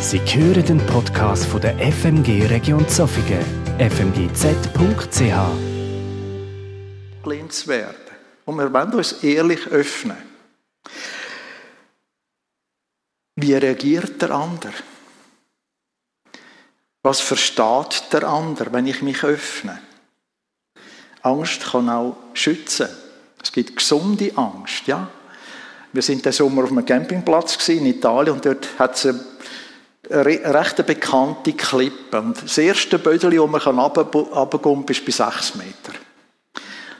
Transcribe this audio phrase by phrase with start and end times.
[0.00, 3.44] Sie hören den Podcast von der FMG Region Zofingen,
[3.78, 4.80] fmgz.ch.
[8.46, 10.16] Und wir wollen uns ehrlich öffnen.
[13.36, 14.72] Wie reagiert der andere?
[17.02, 19.80] Was versteht der andere, wenn ich mich öffne?
[21.20, 22.88] Angst kann auch schützen.
[23.42, 25.10] Es gibt gesunde Angst, ja.
[25.92, 29.20] Wir sind den Sommer auf einem Campingplatz in Italien und dort hat es eine
[30.08, 32.20] recht bekannte Klippe.
[32.20, 35.98] Und das erste Bödeli, wo man runtergehen kann, ist bei 6 Meter.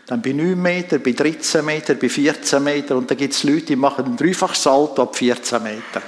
[0.07, 2.97] Dann bei 9 Meter, bei 13 Meter, bei 14 Meter.
[2.97, 6.03] Und dann gibt es Leute, die machen einen Dreifachsalto ab 14 Meter.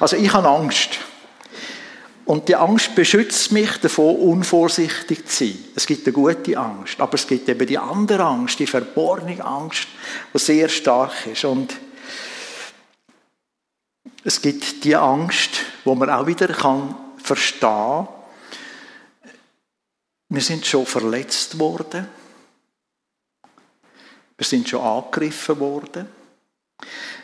[0.00, 0.98] Also ich habe Angst.
[2.24, 5.58] Und die Angst beschützt mich davor, unvorsichtig zu sein.
[5.74, 9.88] Es gibt eine gute Angst, aber es gibt eben die andere Angst, die verborgene Angst,
[10.32, 11.44] die sehr stark ist.
[11.44, 11.74] Und
[14.24, 18.08] es gibt die Angst, wo man auch wieder kann verstehen.
[20.28, 22.06] Wir sind schon verletzt worden.
[24.36, 26.06] Wir sind schon angegriffen worden.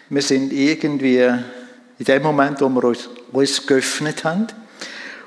[0.09, 1.23] Wir sind irgendwie
[1.99, 4.47] in dem Moment, wo wir uns, uns geöffnet haben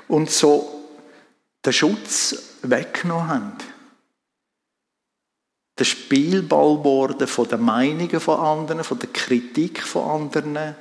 [0.08, 0.88] und so
[1.64, 3.52] den Schutz weggenommen haben.
[5.78, 10.76] Der Spielball geworden von den Meinungen von anderen, von der Kritik von anderen.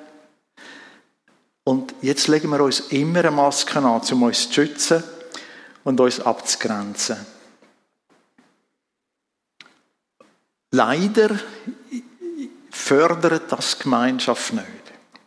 [2.02, 5.04] Jetzt legen wir uns immer eine Maske an, um uns zu schützen
[5.84, 7.18] und uns abzugrenzen.
[10.72, 11.40] Leider
[12.70, 14.66] fördert das Gemeinschaft nicht.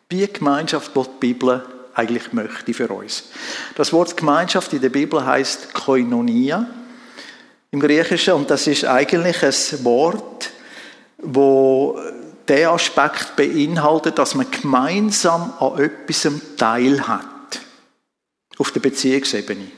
[0.08, 1.64] Wie Gemeinschaft, die die Bibel
[1.94, 3.24] eigentlich möchte für uns.
[3.74, 6.66] Das Wort Gemeinschaft in der Bibel heißt Koinonia
[7.70, 10.50] im Griechischen und das ist eigentlich ein Wort,
[11.18, 11.98] wo
[12.52, 17.24] der Aspekt beinhaltet, dass man gemeinsam an etwas teil hat.
[18.58, 19.68] Auf der Beziehungsebene.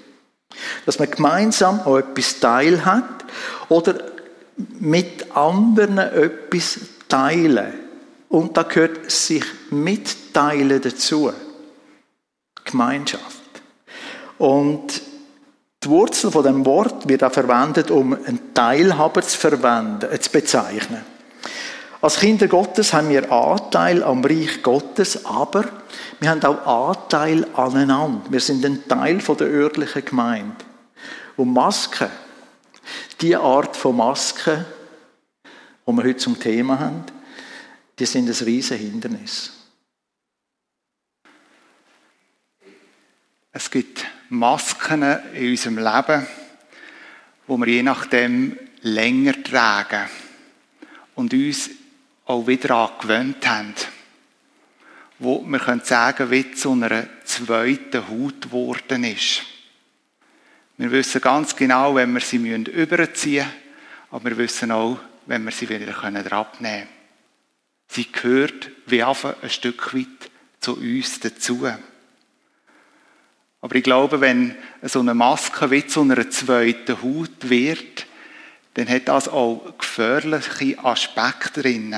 [0.84, 3.24] Dass man gemeinsam an etwas teil hat
[3.68, 3.94] oder
[4.80, 7.74] mit anderen etwas teilen.
[8.28, 11.32] Und da gehört sich mitteilen dazu.
[12.64, 13.40] Gemeinschaft.
[14.36, 15.00] Und
[15.84, 21.13] die Wurzel von dem Wort wird auch verwendet, um einen Teilhaber zu verwenden, zu bezeichnen.
[22.04, 25.64] Als Kinder Gottes haben wir Anteil am Reich Gottes, aber
[26.20, 28.30] wir haben auch Anteil aneinander.
[28.30, 30.54] Wir sind ein Teil der örtlichen Gemeinde.
[31.38, 32.10] Und Masken,
[33.22, 34.66] die Art von Masken,
[35.86, 37.04] die wir heute zum Thema haben,
[37.98, 39.54] die sind ein riesen Hindernis.
[43.50, 46.26] Es gibt Masken in unserem Leben,
[47.46, 50.10] wo wir je nachdem länger tragen
[51.14, 51.70] und uns
[52.26, 53.74] auch wieder angewöhnt haben.
[55.18, 59.42] Wo können sagen, wie zu einer zweiten Haut geworden ist.
[60.76, 63.52] Wir wissen ganz genau, wenn wir sie überziehen müssen,
[64.10, 66.88] aber wir wissen auch, wenn wir sie wieder abnehmen können.
[67.86, 69.14] Sie gehört wie ein
[69.48, 70.30] Stück weit
[70.60, 71.68] zu uns dazu.
[73.60, 78.06] Aber ich glaube, wenn so eine Maske wie zu einer zweiten Haut wird,
[78.74, 81.94] dann hat das auch gefährliche Aspekte drin.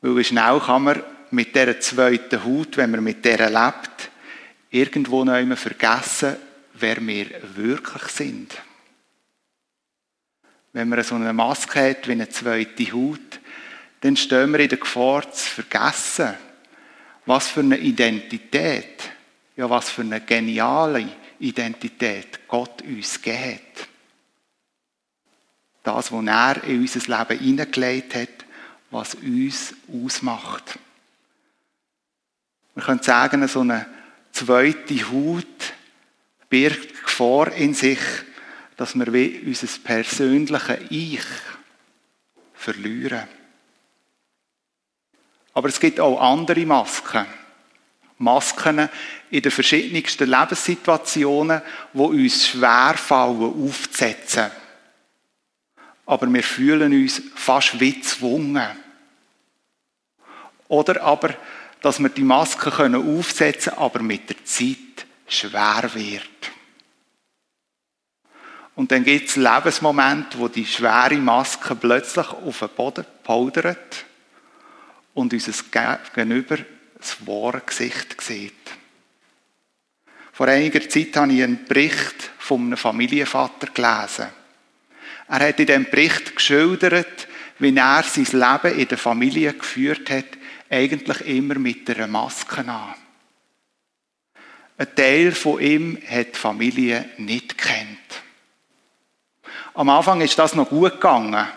[0.00, 4.10] Weil schnell kann man mit dieser zweiten Haut, wenn man mit der lebt,
[4.70, 6.36] irgendwo noch einmal vergessen,
[6.74, 8.52] wer wir wirklich sind.
[10.72, 13.40] Wenn man so eine Maske hat wie eine zweite Haut,
[14.00, 16.34] dann stehen wir in der Gefahr zu vergessen,
[17.26, 19.12] was für eine Identität
[19.56, 21.08] ja, was für eine geniale
[21.38, 23.88] Identität Gott uns gegeben hat.
[25.82, 28.44] Das, was er in unser Leben hineingelegt hat,
[28.90, 30.78] was uns ausmacht.
[32.74, 33.86] Wir können sagen, so eine
[34.32, 35.74] zweite Haut
[36.48, 37.98] birgt Gefahr in sich,
[38.76, 41.20] dass wir wie unser persönliches Ich
[42.54, 43.28] verlieren.
[45.54, 47.26] Aber es gibt auch andere Masken.
[48.18, 48.88] Masken
[49.30, 51.60] in den verschiedensten Lebenssituationen,
[51.92, 54.50] die uns schwerfallen aufzusetzen.
[56.12, 58.68] Aber wir fühlen uns fast wie gezwungen.
[60.68, 61.30] Oder aber,
[61.80, 66.28] dass wir die Maske aufsetzen können, aber mit der Zeit schwer wird.
[68.74, 74.04] Und dann gibt es Lebensmomente, wo die schwere Maske plötzlich auf den Boden poudert
[75.14, 75.52] und unser
[76.12, 76.58] Gegenüber
[76.98, 78.52] das wahre Gesicht sieht.
[80.30, 84.41] Vor einiger Zeit habe ich einen Bericht von einem Familienvater gelesen.
[85.32, 87.26] Er hat in diesem Bericht geschildert,
[87.58, 90.26] wie er sein Leben in der Familie geführt hat,
[90.68, 92.94] eigentlich immer mit einer Maske an.
[94.76, 98.22] Ein Teil von ihm hat die Familie nicht kennt.
[99.72, 101.48] Am Anfang ist das noch gut gegangen,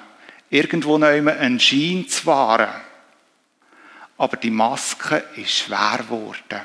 [0.50, 2.82] irgendwo noch immer einen Schein zu wahren.
[4.18, 6.62] Aber die Maske ist schwer geworden.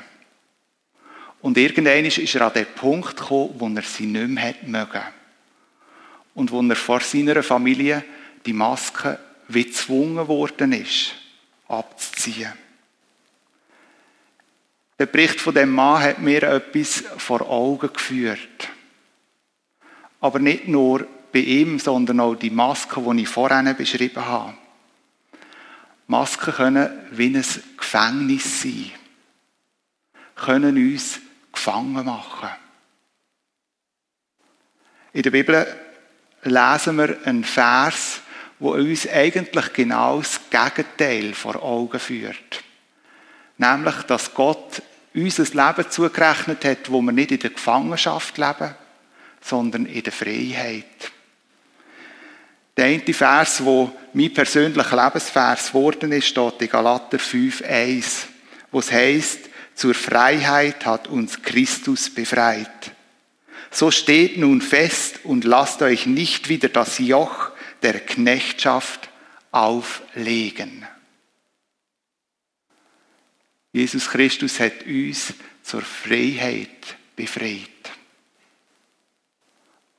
[1.41, 5.20] Und irgendwann ist er an den Punkt gekommen, wo er sie nicht mehr mögen.
[6.33, 8.03] Und wo er vor seiner Familie
[8.45, 11.13] die Maske wie gezwungen worden ist,
[11.67, 12.53] abzuziehen.
[14.97, 18.69] Der Bericht von dem Mann hat mir etwas vor Augen geführt.
[20.19, 24.53] Aber nicht nur bei ihm, sondern auch die Masken, die ich vorhin beschrieben habe.
[26.07, 27.45] Masken können wie ein
[27.77, 28.91] Gefängnis sein,
[30.35, 31.19] können uns
[31.51, 32.49] gefangen machen.
[35.13, 35.80] In der Bibel
[36.43, 38.21] lesen wir einen Vers,
[38.59, 42.63] wo uns eigentlich genau das Gegenteil vor Augen führt.
[43.57, 44.81] Nämlich, dass Gott
[45.13, 48.75] uns ein Leben zugerechnet hat, wo wir nicht in der Gefangenschaft leben,
[49.41, 51.11] sondern in der Freiheit.
[52.77, 58.25] Der eine Vers, wo mein persönlicher Lebensvers geworden ist, steht in Galater 5,1,
[58.71, 62.90] wo es heißt, zur Freiheit hat uns Christus befreit.
[63.71, 67.51] So steht nun fest und lasst euch nicht wieder das Joch
[67.81, 69.09] der Knechtschaft
[69.51, 70.85] auflegen.
[73.71, 75.33] Jesus Christus hat uns
[75.63, 77.69] zur Freiheit befreit.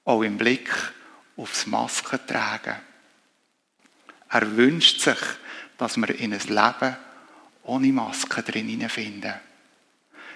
[0.05, 0.71] Auch im Blick
[1.39, 2.77] aufs Maskentragen.
[4.29, 5.19] Er wünscht sich,
[5.79, 6.97] dass wir in ein Leben
[7.65, 9.35] ohne Maske drin finden.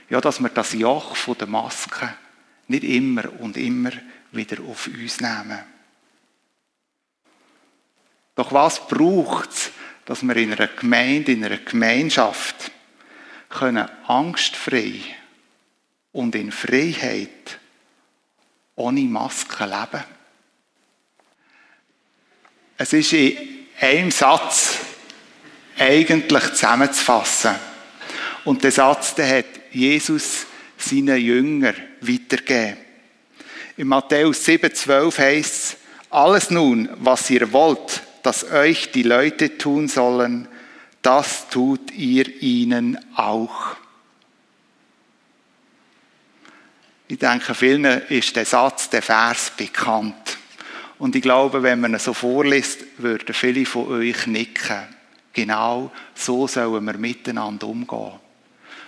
[0.08, 2.14] Ja, dass wir das Joch der Maske
[2.68, 3.92] nicht immer und immer
[4.32, 5.60] wieder auf uns nehmen.
[8.34, 9.70] Doch was braucht es,
[10.04, 12.70] dass wir in einer Gemeinde, in einer Gemeinschaft
[13.48, 15.00] können angstfrei
[16.12, 17.58] und in Freiheit
[18.76, 20.04] ohne Maske leben?
[22.76, 24.78] Es ist in einem Satz
[25.78, 27.54] eigentlich zusammenzufassen.
[28.44, 30.46] Und der Satz, der hat Jesus
[30.76, 32.76] seinen Jünger weitergegeben.
[33.76, 35.76] In Matthäus 7,12 heißt es,
[36.10, 40.48] alles nun, was ihr wollt, dass euch die Leute tun sollen,
[41.02, 43.76] das tut ihr ihnen auch.
[47.08, 50.38] Ich denke, vielen ist der Satz, der Vers bekannt.
[50.98, 54.82] Und ich glaube, wenn man ihn so vorliest, würden viele von euch nicken.
[55.32, 58.25] Genau so sollen wir miteinander umgehen.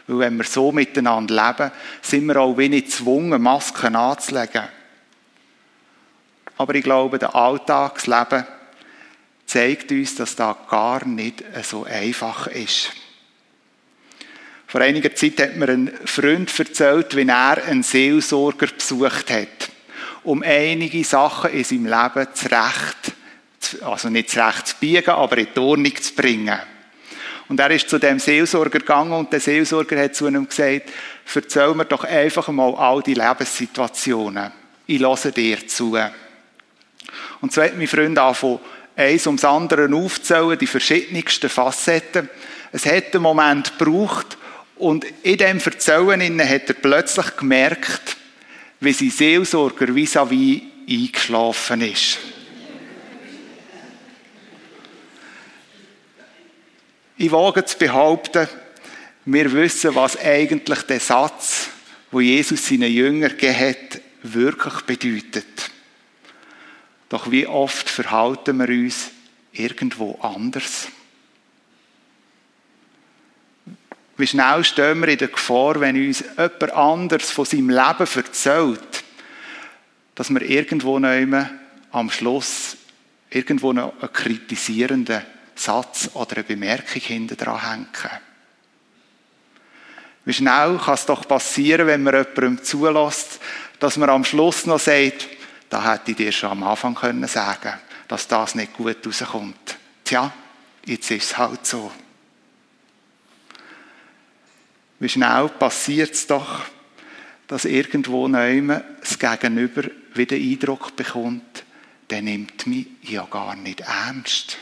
[0.08, 1.70] Weil wenn wir so miteinander leben,
[2.02, 4.64] sind wir auch wenig gezwungen, Masken anzulegen.
[6.56, 8.44] Aber ich glaube, das Alltagsleben
[9.46, 12.90] zeigt uns, dass das gar nicht so einfach ist.
[14.66, 19.70] Vor einiger Zeit hat mir ein Freund erzählt, wie er einen Seelsorger besucht hat,
[20.24, 25.60] um einige Sachen in seinem Leben zurecht, also nicht zurecht zu biegen, aber in die
[25.60, 26.58] Ordnung zu bringen.
[27.48, 30.90] Und er ist zu dem Seelsorger gegangen und der Seelsorger hat zu ihm gesagt,
[31.34, 34.52] erzähl mir doch einfach mal all die Lebenssituationen.
[34.86, 35.98] Ich lasse dir zu.
[37.40, 38.60] Und so hat mein Freund angefangen,
[38.96, 42.28] eins ums andere aufzählen, die verschiedensten Facetten.
[42.72, 44.36] Es hat einen Moment gebraucht
[44.76, 48.16] und in dem Verzählen hat er plötzlich gemerkt,
[48.80, 52.18] wie sein Seelsorger vis-à-vis eingeschlafen ist.
[57.20, 58.46] Ich wage zu behaupten,
[59.24, 61.68] wir wissen, was eigentlich der Satz,
[62.12, 65.70] wo Jesus seinen Jüngern gegeben hat, wirklich bedeutet.
[67.08, 69.10] Doch wie oft verhalten wir uns
[69.52, 70.86] irgendwo anders?
[74.16, 79.04] Wie schnell stehen wir in der Gefahr, wenn uns jemand anders von seinem Leben erzählt,
[80.14, 81.46] dass wir irgendwo noch
[81.90, 82.76] am Schluss
[83.28, 85.22] irgendwo noch einen kritisierenden
[85.58, 88.22] Satz oder eine Bemerkung hinter dran hängen.
[90.24, 93.40] Wie schnell kann es doch passieren, wenn man jemandem zulässt,
[93.78, 95.28] dass man am Schluss noch sagt,
[95.70, 97.74] da hätte ich dir schon am Anfang können sagen
[98.08, 99.78] dass das nicht gut rauskommt.
[100.02, 100.32] Tja,
[100.86, 101.92] jetzt ist es halt so.
[104.98, 106.62] Wie schnell passiert es doch,
[107.46, 109.84] dass irgendwo neuem das Gegenüber
[110.14, 111.64] wieder Eindruck bekommt,
[112.10, 114.56] der nimmt mich ja gar nicht ernst.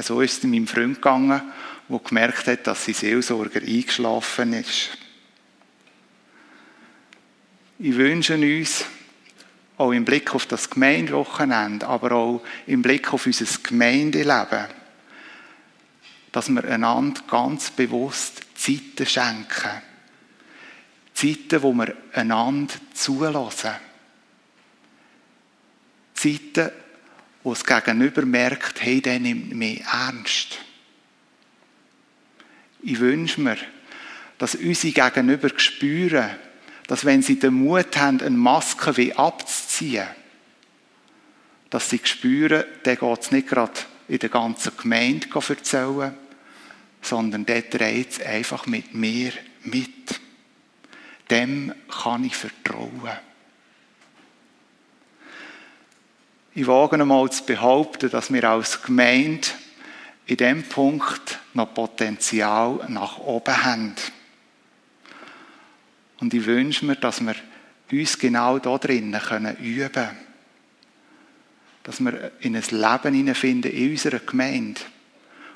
[0.00, 1.42] So ist es meinem Freund gegangen,
[1.88, 4.90] der gemerkt hat, dass sein Seelsorger eingeschlafen ist.
[7.80, 8.84] Ich wünsche uns,
[9.76, 14.66] auch im Blick auf das Gemeindewochenende, aber auch im Blick auf unser Gemeindeleben,
[16.32, 19.82] dass wir einander ganz bewusst Zeiten schenken.
[21.14, 23.72] Zeiten, wo wir einander zulassen.
[26.14, 26.70] Zeiten,
[27.48, 30.58] wo das Gegenüber merkt, hey, der nimmt mich ernst.
[32.82, 33.56] Ich wünsche mir,
[34.36, 36.28] dass unsere Gegenüber spüren,
[36.88, 40.08] dass wenn sie den Mut haben, eine Maske wie abzuziehen,
[41.70, 46.14] dass sie spüren, der geht es nicht gerade in der ganzen Gemeinde erzählen,
[47.00, 50.20] sondern der dreht es einfach mit mir mit.
[51.30, 53.18] Dem kann ich vertrauen.
[56.58, 59.46] Ich wage einmal zu behaupten, dass wir als Gemeinde
[60.26, 63.94] in diesem Punkt noch Potenzial nach oben haben.
[66.18, 67.36] Und ich wünsche mir, dass wir
[67.92, 70.18] uns genau da drinnen können üben können.
[71.84, 74.80] Dass wir in ein Leben hineinfinden in unserer Gemeinde,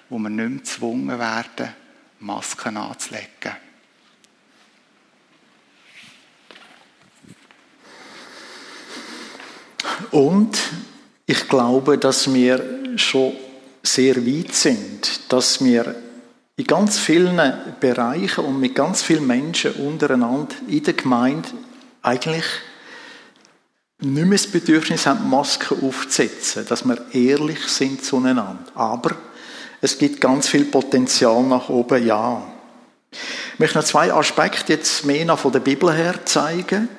[0.09, 1.75] wo wir nicht mehr gezwungen werden,
[2.21, 3.57] Masken anzulegen.
[10.13, 10.59] Und
[11.33, 12.63] ich glaube, dass wir
[12.97, 13.33] schon
[13.83, 15.95] sehr weit sind, dass wir
[16.57, 17.41] in ganz vielen
[17.81, 21.49] Bereichen und mit ganz vielen Menschen untereinander in der Gemeinde
[22.03, 22.45] eigentlich
[24.01, 28.67] nicht mehr das Bedürfnis haben, Masken aufzusetzen, dass wir ehrlich sind zueinander.
[28.75, 29.17] Aber
[29.81, 32.43] es gibt ganz viel Potenzial nach oben, ja.
[33.11, 36.91] Ich möchte noch zwei Aspekte jetzt mehr noch von der Bibel her zeigen.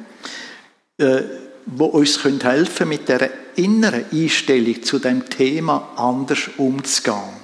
[0.98, 1.22] Äh,
[1.66, 7.44] wo uns helfen können, mit der inneren Einstellung zu dem Thema anders umzugehen.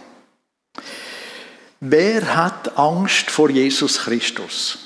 [1.80, 4.80] Wer hat Angst vor Jesus Christus?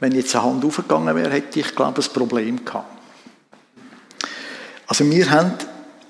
[0.00, 2.90] Wenn jetzt eine Hand aufgegangen wäre, hätte ich, glaube ich, ein Problem gehabt.
[4.86, 5.52] Also wir haben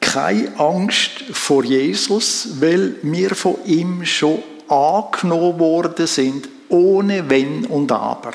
[0.01, 7.93] keine Angst vor Jesus, weil wir von ihm schon angenommen worden sind, ohne Wenn und
[7.93, 8.33] Aber.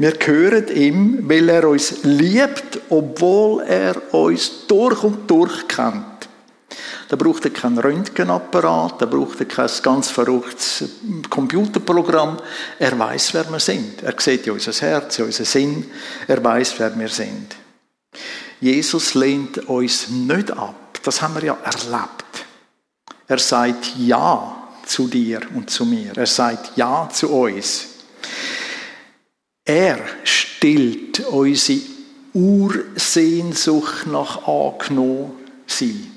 [0.00, 6.26] Wir gehören ihm, weil er uns liebt, obwohl er uns durch und durch kennt.
[7.10, 10.84] Da braucht er keinen Röntgenapparat, da braucht er kein ganz verrücktes
[11.28, 12.38] Computerprogramm.
[12.78, 14.02] Er weiß, wer wir sind.
[14.02, 15.90] Er sieht ja unser Herz, ja unseren Sinn.
[16.26, 17.54] Er weiß, wer wir sind.
[18.58, 20.98] Jesus lehnt uns nicht ab.
[21.02, 22.46] Das haben wir ja erlebt.
[23.28, 26.16] Er sagt Ja zu dir und zu mir.
[26.16, 27.90] Er sagt Ja zu uns.
[29.72, 31.78] Er stillt unsere
[32.34, 35.30] Ursehnsucht nach angenommen
[35.64, 36.10] sein.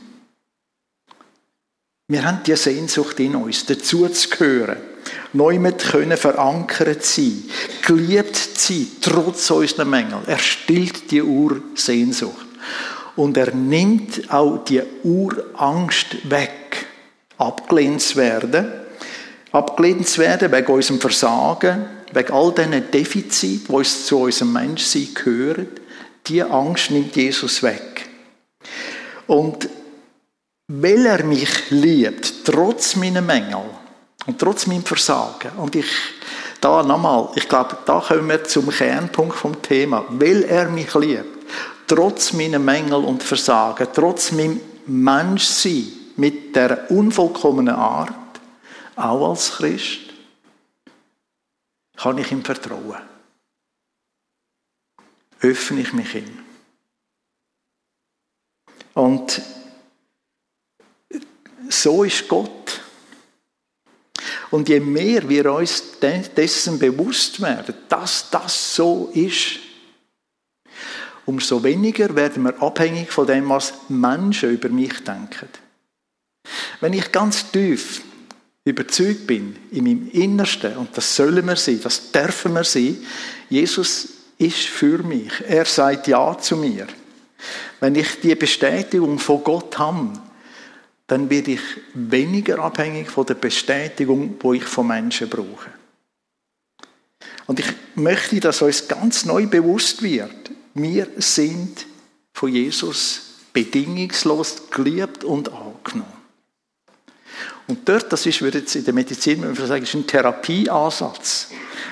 [2.08, 4.78] Wir haben die Sehnsucht in uns, dazu zu gehören,
[5.34, 7.44] neu mit können verankert sein,
[7.86, 10.22] geliebt zu sein, trotz unserer Mängel.
[10.26, 12.48] Er stillt die Ursehnsucht.
[13.16, 16.88] Und er nimmt auch die Urangst weg,
[17.38, 18.72] abgelehnt zu werden.
[19.52, 25.68] Abgelehnt zu werden wegen unserem Versagen, wegen all diesen Defiziten, die zu unserem Menschsein gehören,
[26.28, 28.10] diese Angst nimmt Jesus weg.
[29.28, 29.70] Und
[30.68, 33.64] weil er mich liebt, trotz meiner Mängel
[34.26, 35.92] und trotz meinem Versagen, und ich,
[36.62, 41.26] da nochmal, ich glaube, da kommen wir zum Kernpunkt vom Thema, weil er mich liebt,
[41.88, 48.14] trotz meiner Mängel und Versagen, trotz meinem Menschsein mit der unvollkommenen Art,
[48.96, 50.03] auch als Christ,
[51.96, 53.02] kann ich ihm vertrauen?
[55.42, 56.40] Öffne ich mich ihm?
[58.94, 59.42] Und
[61.70, 62.82] so ist Gott.
[64.52, 69.60] Und je mehr wir uns dessen bewusst werden, dass das so ist,
[71.26, 75.50] umso weniger werden wir abhängig von dem, was Menschen über mich denken.
[76.82, 78.04] Wenn ich ganz tief
[78.66, 82.98] überzeugt bin, in meinem Innersten, und das sollen wir sein, das dürfen wir sein,
[83.50, 85.32] Jesus ist für mich.
[85.48, 86.88] Er sagt Ja zu mir.
[87.80, 90.14] Wenn ich die Bestätigung von Gott habe,
[91.08, 91.62] dann werde ich
[91.94, 95.70] weniger abhängig von der Bestätigung, wo ich von Menschen brauche.
[97.46, 101.86] Und ich möchte, dass uns ganz neu bewusst wird, wir sind
[102.34, 106.23] von Jesus bedingungslos geliebt und angenommen.
[107.68, 111.50] Und dort, das ist, würde jetzt in der Medizin man sagen, ist ein Therapieansatz,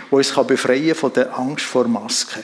[0.09, 2.43] der uns kann befreien von der Angst vor Masken.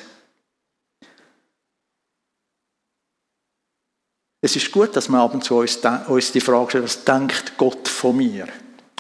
[4.40, 7.58] Es ist gut, dass man ab und zu uns, uns die Frage stellt, was denkt
[7.58, 8.48] Gott von mir?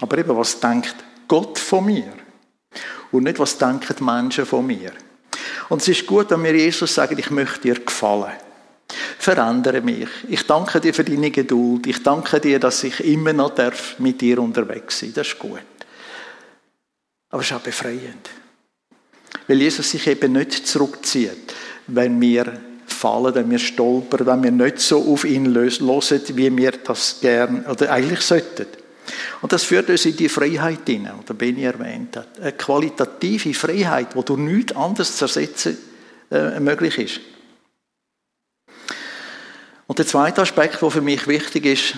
[0.01, 0.95] Aber eben, was denkt
[1.27, 2.11] Gott von mir?
[3.11, 4.91] Und nicht, was denken Menschen von mir?
[5.69, 8.33] Und es ist gut, wenn wir Jesus sagen, ich möchte dir gefallen.
[9.27, 10.07] Verändere mich.
[10.29, 11.85] Ich danke dir für deine Geduld.
[11.85, 15.11] Ich danke dir, dass ich immer noch darf mit dir unterwegs sein.
[15.13, 15.59] Das ist gut.
[17.29, 18.29] Aber es ist auch befreiend.
[19.45, 21.53] Weil Jesus sich eben nicht zurückzieht,
[21.87, 26.71] wenn wir fallen, wenn wir stolpern, wenn wir nicht so auf ihn hören, wie wir
[26.71, 28.67] das gern oder eigentlich sollten.
[29.41, 32.39] Und das führt uns in die Freiheit hinein, die Benny erwähnt hat.
[32.39, 35.77] Eine qualitative Freiheit, die durch nichts anderes zu ersetzen
[36.31, 37.36] äh, möglich ist.
[39.87, 41.95] Und der zweite Aspekt, der für mich wichtig ist,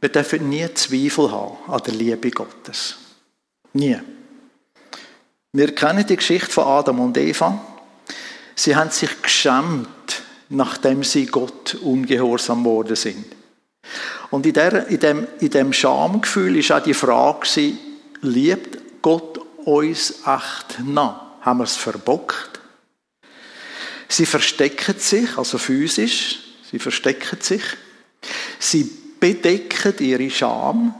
[0.00, 2.96] wir dürfen nie Zweifel haben an der Liebe Gottes.
[3.72, 3.98] Nie.
[5.52, 7.60] Wir kennen die Geschichte von Adam und Eva.
[8.54, 9.88] Sie haben sich geschämt,
[10.48, 13.24] nachdem sie Gott ungehorsam worden sind.
[14.30, 17.72] Und in, der, in, dem, in dem Schamgefühl ist auch die Frage,
[18.20, 21.22] liebt Gott uns echt nach?
[21.40, 22.60] Haben wir es verbockt?
[24.08, 27.62] Sie verstecken sich, also physisch, sie verstecken sich.
[28.58, 28.84] Sie
[29.20, 30.94] bedecken ihre Scham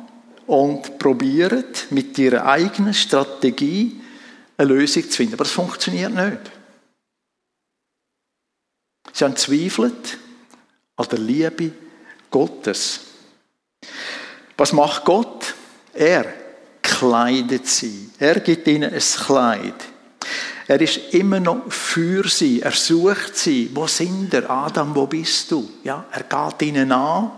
[0.46, 4.00] und probieren mit ihrer eigenen Strategie
[4.56, 5.34] eine Lösung zu finden.
[5.34, 6.50] Aber es funktioniert nicht.
[9.12, 10.18] Sie haben zweifelt
[10.96, 11.72] an der Liebe
[12.30, 13.00] Gottes.
[14.56, 15.54] Was macht Gott?
[15.92, 16.32] Er
[16.82, 18.10] kleidet sie.
[18.18, 19.74] Er gibt ihnen ein Kleid.
[20.70, 22.60] Er ist immer noch für sie.
[22.60, 23.70] Er sucht sie.
[23.72, 24.50] Wo sind er?
[24.50, 25.66] Adam, wo bist du?
[25.82, 27.30] Ja, er geht ihnen an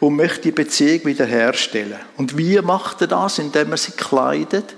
[0.00, 1.98] und möchte die Beziehung wiederherstellen.
[2.18, 3.38] Und wie macht er das?
[3.38, 4.76] Indem er sie kleidet.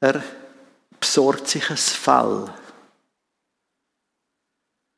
[0.00, 0.22] Er
[0.98, 2.46] besorgt sich ein Fell.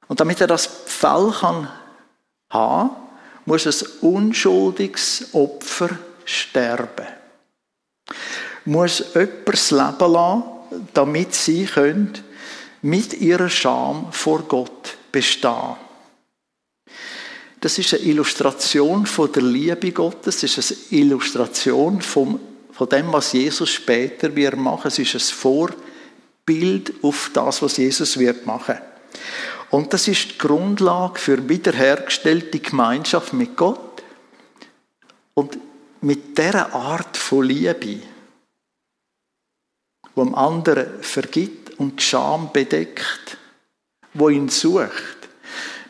[0.07, 1.69] Und damit er das Fell kann
[2.51, 2.91] haben,
[3.47, 5.91] muss ein unschuldiges Opfer
[6.25, 7.07] sterben.
[8.65, 10.60] Muss jemand das Leben lassen,
[10.95, 12.13] damit sie können
[12.83, 15.77] mit ihrer Scham vor Gott bestehen.
[17.61, 22.41] Das ist eine Illustration von der Liebe Gottes, das ist eine Illustration vom,
[22.73, 24.89] von dem, was Jesus später wird machen.
[24.89, 28.79] Es ist ein Vorbild auf das, was Jesus wird machen.
[29.71, 34.03] Und das ist die Grundlage für wiederhergestellte Gemeinschaft mit Gott.
[35.35, 35.59] Und
[36.01, 38.01] mit dieser Art von Liebe,
[40.21, 43.39] wo dem anderen vergibt und Scham bedeckt,
[44.13, 45.17] wo ihn sucht,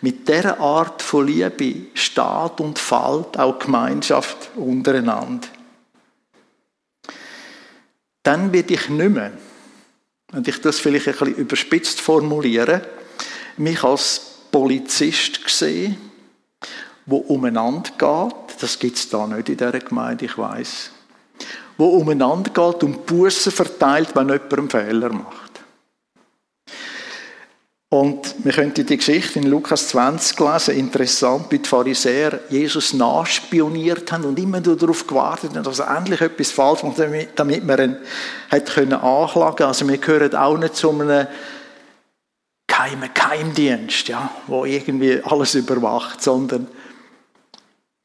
[0.03, 5.49] mit dieser Art von Liebe steht und fällt auch Gemeinschaft untereinander.
[8.23, 9.33] Dann wird ich nicht mehr,
[10.33, 12.83] und ich das vielleicht ein bisschen überspitzt formulieren,
[13.57, 14.21] mich als
[14.53, 15.97] Polizist gesehen,
[17.05, 18.63] wo umeinander geht.
[18.63, 20.93] Das gibt es da nicht in dieser Gemeinde, ich weiß.
[21.81, 25.51] Wo umeinander geht und Bussen verteilt, wenn jemand einen Fehler macht.
[27.89, 34.13] Und wir könnten die Geschichte in Lukas 20 lesen, interessant, wie die Pharisäer Jesus nachspioniert
[34.13, 37.97] haben und immer darauf gewartet haben, dass er endlich etwas falsch macht, damit man ihn
[38.51, 41.27] hat können anklagen Also wir gehören auch nicht zu einem
[42.69, 46.69] geheimen Geheimdienst, ja, wo irgendwie alles überwacht, sondern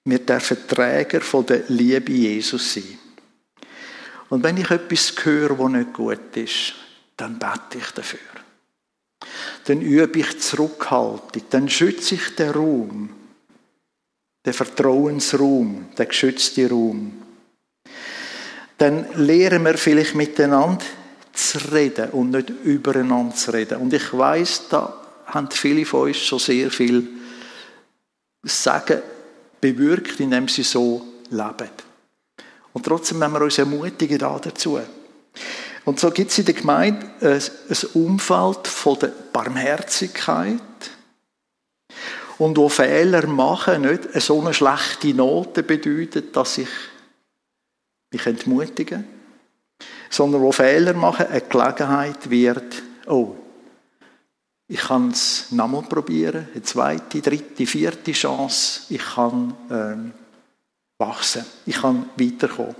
[0.06, 3.05] wir dürfen Träger von der Liebe Jesus sein.
[4.30, 6.74] Und wenn ich etwas höre, was nicht gut ist,
[7.18, 8.20] dann bete ich dafür.
[9.66, 13.10] Dann übe ich Zurückhaltung, dann schütze ich den Raum,
[14.46, 17.14] den Vertrauensraum, den geschützten Raum.
[18.78, 20.84] Dann lehren wir vielleicht miteinander
[21.34, 23.80] zu reden und nicht übereinander zu reden.
[23.80, 27.08] Und ich weiß, da haben viele von uns schon sehr viel
[28.44, 29.02] Sagen
[29.60, 31.85] bewirkt, indem sie so leben.
[32.76, 34.80] Und trotzdem wenn wir uns ermutigen da dazu.
[35.86, 40.60] Und so gibt es in der Gemeinde ein Umfeld von der Barmherzigkeit
[42.38, 46.70] und wo Fehler machen nicht so eine schlechte Note bedeutet, dass ich
[48.12, 49.06] mich entmutigen
[50.10, 53.36] sondern wo Fehler machen eine Gelegenheit wird, oh,
[54.68, 60.14] ich kann es nochmal probieren, eine zweite, dritte, vierte Chance, ich kann ähm,
[60.98, 62.76] wachsen, ich kann weiterkommen.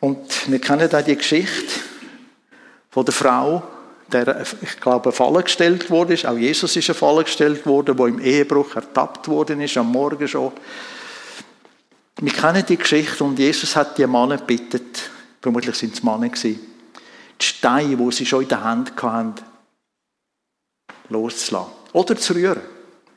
[0.00, 1.80] Und wir kennen auch die Geschichte
[2.90, 3.62] von der Frau,
[4.10, 6.16] der, ich glaube, Falle gestellt wurde.
[6.28, 10.26] Auch Jesus ist eine Falle gestellt worden, wo im Ehebruch ertappt worden ist, am Morgen
[10.26, 10.52] schon.
[12.20, 14.90] Wir kennen die Geschichte und Jesus hat die Männer gebeten,
[15.40, 16.60] vermutlich sind es Männer gewesen,
[17.40, 19.34] die Steine, die sie schon in der Hand hatten,
[21.08, 21.72] loszulassen.
[21.92, 22.60] Oder zu rühren.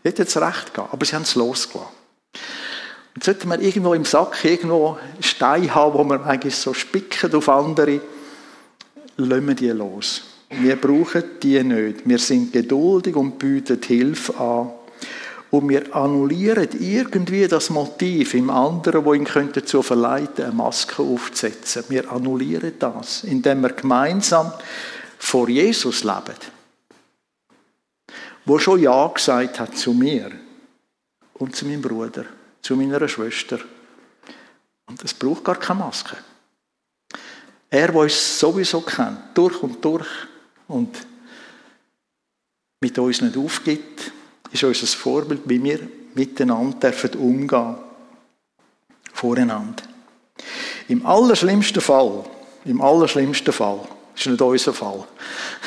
[0.04, 2.03] Hätte jetzt recht gehabt, aber sie haben es losgelassen.
[3.16, 7.48] Und sollte man irgendwo im Sack irgendwo Steine haben, wo man eigentlich so spicken auf
[7.50, 8.02] andere,
[9.18, 10.24] lassen wir die los.
[10.50, 12.08] Wir brauchen die nicht.
[12.08, 14.72] Wir sind geduldig und bieten Hilfe an.
[15.52, 21.84] Und wir annullieren irgendwie das Motiv im anderen, wo ihn dazu verleiten, eine Maske aufzusetzen.
[21.90, 24.52] Wir annullieren das, indem wir gemeinsam
[25.20, 26.40] vor Jesus leben.
[28.46, 30.32] Wo schon Ja gesagt hat zu mir
[31.36, 32.26] und zu meinem Bruder,
[32.64, 33.60] zu meiner Schwester.
[34.88, 36.18] Und es braucht gar keine Maske.
[37.70, 40.08] Er, der uns sowieso kennt, durch und durch
[40.68, 41.06] und
[42.82, 44.12] mit uns nicht aufgibt,
[44.52, 45.80] ist unser Vorbild, wie wir
[46.14, 47.76] miteinander dürfen umgehen
[49.14, 49.84] voreinander.
[50.88, 52.26] Im allerschlimmsten Fall,
[52.66, 55.08] im allerschlimmsten Fall, ist nicht unser Fall,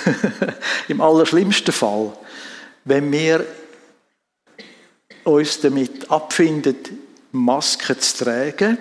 [0.89, 2.13] im allerschlimmsten Fall,
[2.85, 3.45] wenn wir
[5.27, 6.77] uns damit abfinden,
[7.33, 8.79] Masken zu tragen,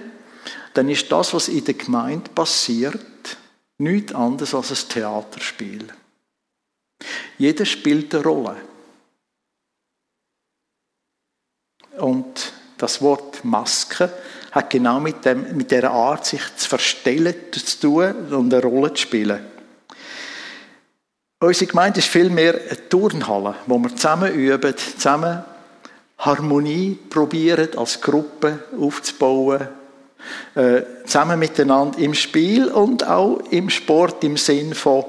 [0.74, 3.38] dann ist das, was in der Gemeinde passiert,
[3.78, 5.88] nichts anderes als ein Theaterspiel.
[7.38, 8.58] Jeder spielt eine Rolle.
[11.98, 14.12] Und das Wort Maske
[14.52, 18.94] hat genau mit, dem, mit der Art, sich zu verstellen zu tun und eine Rolle
[18.94, 19.46] zu spielen.
[21.40, 25.44] Unsere Gemeinde ist vielmehr eine Turnhalle, wo wir zusammen üben, zusammen
[26.18, 29.68] Harmonie probieren, als Gruppe aufzubauen,
[30.56, 35.06] äh, zusammen miteinander im Spiel und auch im Sport im Sinn von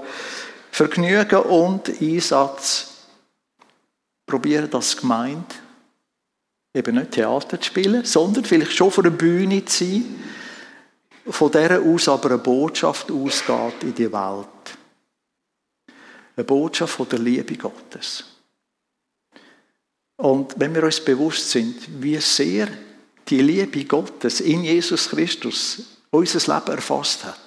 [0.71, 2.89] Vergnügen und Einsatz.
[4.27, 5.45] Probieren das Gemeinde
[6.75, 10.05] eben nicht Theater zu spielen, sondern vielleicht schon vor der Bühne zu sein,
[11.29, 14.47] von der aus aber eine Botschaft ausgeht in die Welt.
[16.37, 18.36] Eine Botschaft von der Liebe Gottes.
[20.17, 22.69] Und wenn wir uns bewusst sind, wie sehr
[23.29, 27.41] die Liebe Gottes in Jesus Christus unser Leben erfasst hat.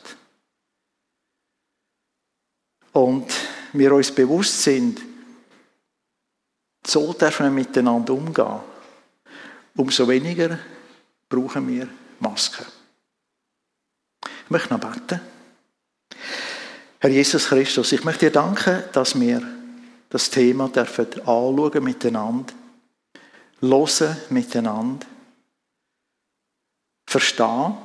[2.93, 3.31] Und
[3.73, 5.01] wir uns bewusst sind,
[6.85, 8.59] so dürfen wir miteinander umgehen,
[9.75, 10.59] umso weniger
[11.27, 11.87] brauchen wir
[12.19, 12.65] Masken.
[14.23, 15.21] Ich möchte noch beten.
[16.99, 19.41] Herr Jesus Christus, ich möchte dir danken, dass wir
[20.09, 22.53] das Thema dürfen anschauen miteinander,
[23.61, 25.05] hören miteinander
[27.07, 27.77] verstehen.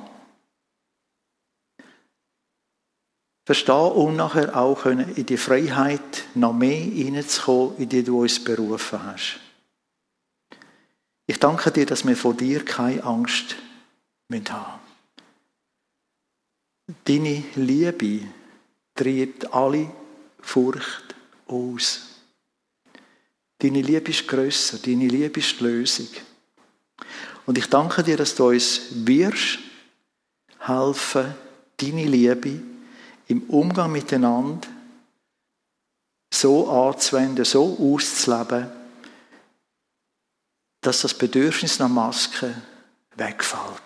[3.45, 9.03] Verstehen und nachher auch in die Freiheit noch mehr hineinzukommen, in die du uns berufen
[9.03, 9.39] hast.
[11.27, 13.55] Ich danke dir, dass wir vor dir keine Angst
[14.31, 14.85] haben müssen.
[17.05, 18.27] Deine Liebe
[18.93, 19.91] treibt alle
[20.39, 21.15] Furcht
[21.47, 22.14] aus.
[23.65, 26.07] Deine Liebe ist grösser, deine Liebe ist die Lösung.
[27.47, 29.57] Und ich danke dir, dass du uns wirst
[30.59, 31.33] helfen,
[31.75, 32.61] deine Liebe
[33.25, 34.67] im Umgang miteinander
[36.31, 38.69] so anzuwenden, so auszuleben,
[40.81, 42.61] dass das Bedürfnis nach Maske
[43.15, 43.81] wegfällt.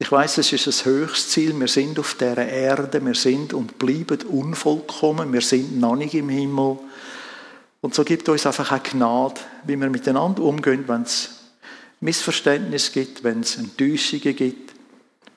[0.00, 1.60] Ich weiß, es ist das höchste Ziel.
[1.60, 6.30] Wir sind auf der Erde, wir sind und bleiben unvollkommen, wir sind noch nicht im
[6.30, 6.78] Himmel.
[7.80, 11.38] Und so gibt uns einfach eine Gnade, wie wir miteinander umgehen, wenn es
[12.00, 14.74] Missverständnisse gibt, wenn es Enttäuschungen gibt,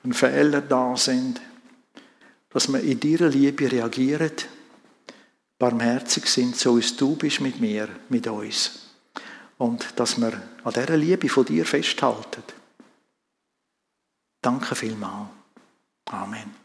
[0.02, 1.40] wenn Fehler da sind,
[2.50, 4.32] dass wir in deiner Liebe reagieren,
[5.58, 8.90] barmherzig sind, so wie du bist mit mir, mit uns.
[9.58, 10.32] Und dass wir
[10.64, 12.42] an dieser Liebe von dir festhalten.
[14.40, 15.28] Danke vielmals.
[16.06, 16.61] Amen.